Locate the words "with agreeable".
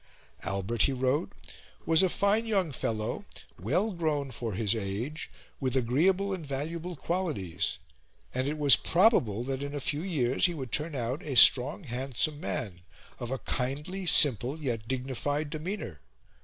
5.59-6.33